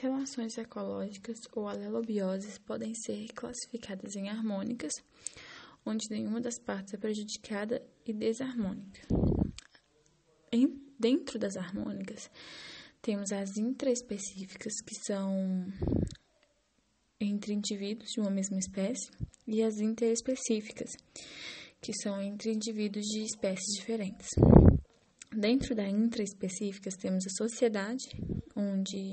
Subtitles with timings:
[0.00, 4.92] Relações ecológicas ou alelobioses podem ser classificadas em harmônicas,
[5.84, 9.06] onde nenhuma das partes é prejudicada, e desarmônica.
[10.52, 12.30] Em, dentro das harmônicas,
[13.02, 15.66] temos as intraespecíficas, que são
[17.20, 19.10] entre indivíduos de uma mesma espécie,
[19.46, 20.90] e as interespecíficas,
[21.80, 24.28] que são entre indivíduos de espécies diferentes.
[25.36, 28.08] Dentro da intraespecíficas, temos a sociedade,
[28.56, 29.12] onde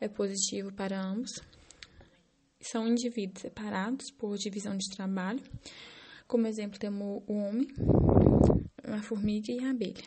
[0.00, 1.30] é positivo para ambos.
[2.60, 5.42] São indivíduos separados por divisão de trabalho.
[6.26, 7.68] Como exemplo, temos o homem,
[8.82, 10.04] a formiga e a abelha.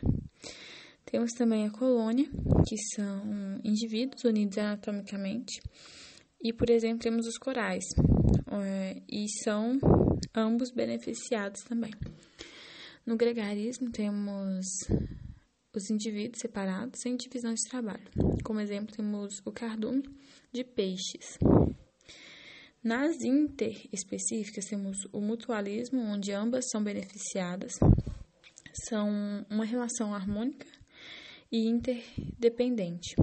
[1.06, 2.30] Temos também a colônia,
[2.68, 5.62] que são indivíduos unidos anatomicamente.
[6.42, 7.84] E, por exemplo, temos os corais,
[8.64, 9.80] é, e são
[10.36, 11.92] ambos beneficiados também.
[13.06, 14.66] No gregarismo, temos
[15.80, 18.04] os indivíduos separados sem divisão de trabalho.
[18.44, 20.04] Como exemplo, temos o cardume
[20.52, 21.38] de peixes.
[22.84, 27.74] Nas interespecíficas, temos o mutualismo, onde ambas são beneficiadas,
[28.88, 30.68] são uma relação harmônica
[31.52, 33.16] e interdependente.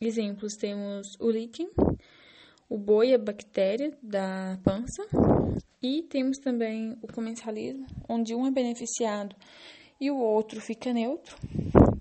[0.00, 1.70] Exemplos temos o líquen,
[2.68, 5.06] o boi, a bactéria da pança,
[5.82, 9.34] e temos também o comensalismo, onde um é beneficiado
[10.00, 11.36] e o outro fica neutro,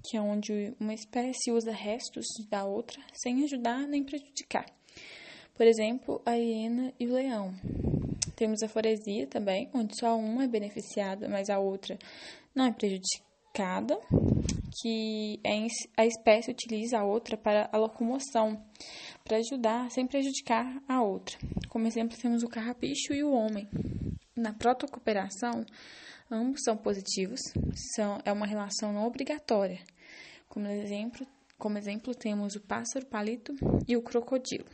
[0.03, 4.66] que é onde uma espécie usa restos da outra sem ajudar nem prejudicar.
[5.53, 7.53] Por exemplo, a hiena e o leão.
[8.38, 12.00] Temos a foresia também, onde só uma é beneficiada, mas a outra
[12.55, 14.00] não é prejudicada,
[14.81, 18.64] que é a espécie utiliza a outra para a locomoção,
[19.25, 21.38] para ajudar sem prejudicar a outra.
[21.67, 23.67] Como exemplo, temos o carrapicho e o homem.
[24.33, 25.66] Na protocooperação,
[26.31, 27.39] ambos são positivos,
[27.95, 29.80] são, é uma relação não obrigatória.
[30.47, 31.25] Como exemplo,
[31.58, 33.53] como exemplo, temos o pássaro palito
[33.88, 34.66] e o crocodilo.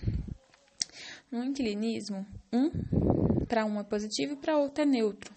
[1.31, 2.69] No inclinismo, um
[3.45, 5.31] para um é positivo e para outro é neutro.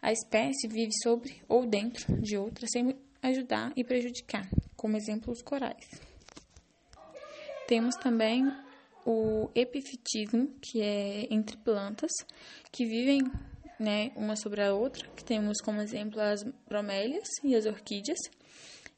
[0.00, 5.42] A espécie vive sobre ou dentro de outra sem ajudar e prejudicar, como exemplo os
[5.42, 5.88] corais.
[7.66, 8.50] Temos também
[9.04, 12.10] o epifitismo, que é entre plantas
[12.70, 13.22] que vivem
[13.78, 18.18] né, uma sobre a outra, que temos como exemplo as bromélias e as orquídeas,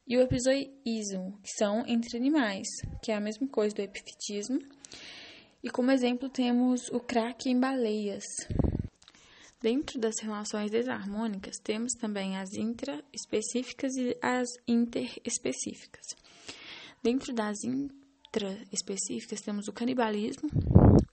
[0.07, 2.67] e o epizoísmo, que são entre animais,
[3.03, 4.59] que é a mesma coisa do epifitismo.
[5.63, 8.25] E como exemplo temos o crack em baleias.
[9.63, 16.07] Dentro das relações desarmônicas, temos também as intraespecíficas e as interespecíficas.
[17.03, 20.49] Dentro das intraespecíficas, temos o canibalismo,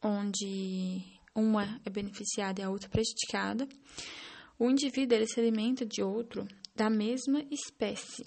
[0.01, 3.69] onde uma é beneficiada e a outra prejudicada.
[4.57, 8.23] O indivíduo ele se alimenta de outro da mesma espécie.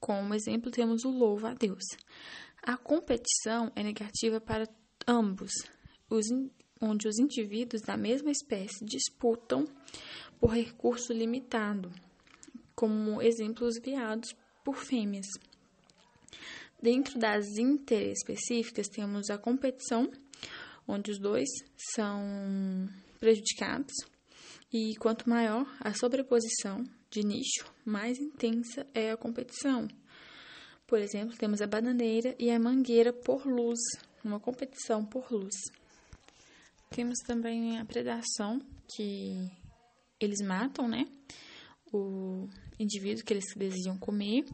[0.00, 1.84] Como exemplo, temos o louvo a Deus.
[2.62, 4.66] A competição é negativa para
[5.06, 5.52] ambos,
[6.08, 6.24] os,
[6.80, 9.66] onde os indivíduos da mesma espécie disputam
[10.40, 11.92] por recurso limitado,
[12.74, 14.34] como exemplos viados
[14.64, 15.26] por fêmeas.
[16.82, 20.10] Dentro das interespecíficas, temos a competição
[20.86, 21.48] onde os dois
[21.94, 23.94] são prejudicados,
[24.72, 29.86] e quanto maior a sobreposição de nicho, mais intensa é a competição.
[30.86, 33.78] Por exemplo, temos a bananeira e a mangueira por luz,
[34.24, 35.54] uma competição por luz.
[36.90, 38.60] Temos também a predação,
[38.94, 39.50] que
[40.20, 41.06] eles matam, né?
[41.92, 44.44] O indivíduo que eles desejam comer.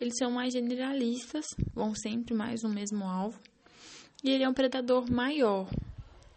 [0.00, 3.40] Eles são mais generalistas, vão sempre mais no mesmo alvo.
[4.22, 5.68] E ele é um predador maior,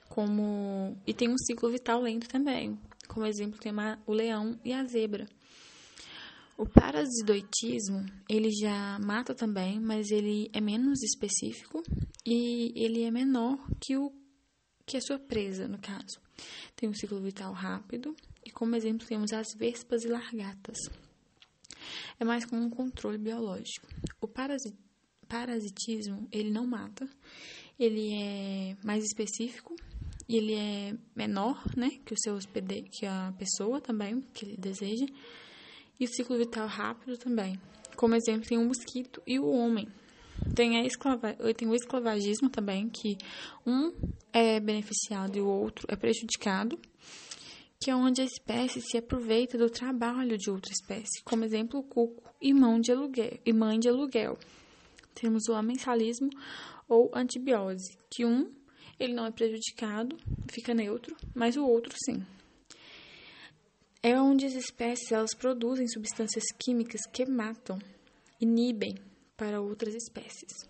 [0.10, 2.78] como e tem um ciclo vital lento também.
[3.08, 3.74] Como exemplo, tem
[4.06, 5.28] o leão e a zebra.
[6.58, 11.82] O parasidoitismo, ele já mata também, mas ele é menos específico
[12.26, 14.14] e ele é menor que o
[14.86, 16.20] que a sua presa, no caso.
[16.76, 18.16] Tem um ciclo vital rápido
[18.46, 20.78] e como exemplo temos as vespas e largatas.
[22.20, 23.88] É mais como um controle biológico.
[24.20, 24.28] O
[25.28, 27.10] parasitismo, ele não mata,
[27.84, 29.76] ele é mais específico
[30.28, 34.58] e ele é menor, né, que o seu hospedeiro, que a pessoa também que ele
[34.58, 35.06] deseja.
[36.00, 37.60] E o ciclo vital rápido também.
[37.96, 39.88] Como exemplo, tem o mosquito e o homem.
[40.56, 43.18] Tem, a esclava, tem o esclavagismo também, que
[43.66, 43.92] um
[44.34, 46.80] é beneficiado e o outro é prejudicado,
[47.80, 51.84] que é onde a espécie se aproveita do trabalho de outra espécie, como exemplo, o
[51.84, 54.38] cuco e mão de aluguel, e mãe de aluguel.
[55.14, 56.30] Temos o amensalismo,
[56.92, 58.52] ou antibiose, que um
[59.00, 60.18] ele não é prejudicado,
[60.52, 62.22] fica neutro, mas o outro sim.
[64.04, 67.80] É onde as espécies elas produzem substâncias químicas que matam,
[68.42, 68.96] inibem
[69.38, 70.70] para outras espécies.